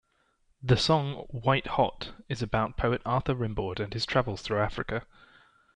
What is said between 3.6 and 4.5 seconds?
and his travels